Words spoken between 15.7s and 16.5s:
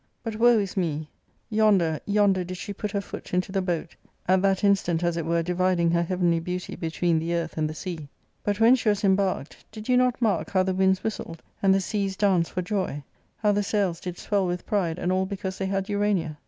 Urania